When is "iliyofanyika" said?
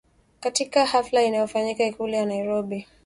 1.23-1.83